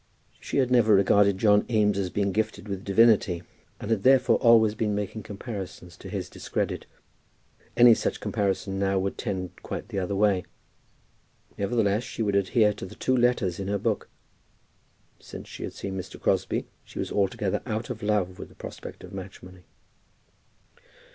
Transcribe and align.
She 0.39 0.57
had 0.57 0.71
never 0.71 0.95
regarded 0.95 1.37
John 1.37 1.63
Eames 1.69 1.95
as 1.99 2.09
being 2.09 2.31
gifted 2.31 2.67
with 2.67 2.83
divinity, 2.83 3.43
and 3.79 3.91
had 3.91 4.01
therefore 4.01 4.37
always 4.37 4.73
been 4.73 4.95
making 4.95 5.21
comparisons 5.21 5.95
to 5.97 6.09
his 6.09 6.27
discredit. 6.27 6.87
Any 7.77 7.93
such 7.93 8.19
comparison 8.19 8.79
now 8.79 8.97
would 8.97 9.15
tend 9.15 9.61
quite 9.61 9.89
the 9.89 9.99
other 9.99 10.15
way. 10.15 10.43
Nevertheless 11.55 12.01
she 12.03 12.23
would 12.23 12.35
adhere 12.35 12.73
to 12.73 12.85
the 12.87 12.95
two 12.95 13.15
letters 13.15 13.59
in 13.59 13.67
her 13.67 13.77
book. 13.77 14.09
Since 15.19 15.47
she 15.49 15.61
had 15.61 15.73
seen 15.73 15.95
Mr. 15.99 16.19
Crosbie 16.19 16.65
she 16.83 16.97
was 16.97 17.11
altogether 17.11 17.61
out 17.67 17.91
of 17.91 18.01
love 18.01 18.39
with 18.39 18.49
the 18.49 18.55
prospect 18.55 19.03
of 19.03 19.13
matrimony. 19.13 19.65